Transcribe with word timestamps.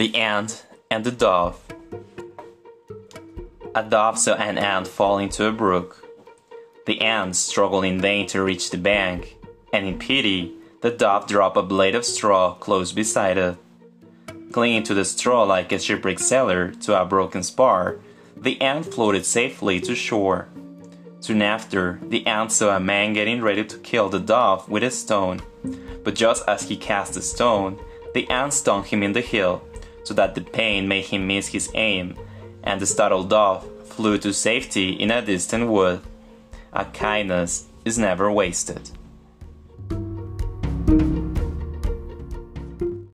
The 0.00 0.16
Ant 0.16 0.64
and 0.90 1.04
the 1.04 1.10
Dove 1.10 1.60
A 3.74 3.82
dove 3.82 4.18
saw 4.18 4.32
an 4.32 4.56
ant 4.56 4.88
fall 4.88 5.18
into 5.18 5.44
a 5.44 5.52
brook. 5.52 6.08
The 6.86 7.02
ant 7.02 7.36
struggled 7.36 7.84
in 7.84 8.00
vain 8.00 8.26
to 8.28 8.42
reach 8.42 8.70
the 8.70 8.78
bank, 8.78 9.36
and 9.74 9.86
in 9.86 9.98
pity, 9.98 10.54
the 10.80 10.90
dove 10.90 11.26
dropped 11.26 11.58
a 11.58 11.62
blade 11.62 11.94
of 11.94 12.06
straw 12.06 12.54
close 12.54 12.92
beside 12.92 13.36
it. 13.36 13.56
Clinging 14.52 14.84
to 14.84 14.94
the 14.94 15.04
straw 15.04 15.42
like 15.42 15.70
a 15.70 15.78
shipwrecked 15.78 16.20
sailor 16.20 16.70
to 16.70 16.98
a 16.98 17.04
broken 17.04 17.42
spar, 17.42 18.00
the 18.34 18.58
ant 18.62 18.86
floated 18.86 19.26
safely 19.26 19.80
to 19.80 19.94
shore. 19.94 20.48
Soon 21.20 21.42
after, 21.42 22.00
the 22.04 22.26
ant 22.26 22.52
saw 22.52 22.74
a 22.74 22.80
man 22.80 23.12
getting 23.12 23.42
ready 23.42 23.66
to 23.66 23.76
kill 23.80 24.08
the 24.08 24.18
dove 24.18 24.66
with 24.66 24.82
a 24.82 24.90
stone. 24.90 25.42
But 26.04 26.14
just 26.14 26.42
as 26.48 26.70
he 26.70 26.78
cast 26.78 27.12
the 27.12 27.20
stone, 27.20 27.78
the 28.14 28.26
ant 28.30 28.54
stung 28.54 28.84
him 28.84 29.02
in 29.02 29.12
the 29.12 29.20
heel, 29.20 29.62
so 30.10 30.14
that 30.14 30.34
the 30.34 30.40
pain 30.40 30.88
made 30.88 31.04
him 31.04 31.28
miss 31.28 31.46
his 31.46 31.70
aim, 31.76 32.16
and 32.64 32.80
the 32.80 32.86
startled 32.86 33.30
dove 33.30 33.64
flew 33.86 34.18
to 34.18 34.32
safety 34.32 34.90
in 34.90 35.08
a 35.08 35.22
distant 35.22 35.68
wood. 35.68 36.00
A 36.72 36.84
kindness 36.84 37.68
is 37.84 37.96
never 37.96 38.28
wasted. 38.28 38.90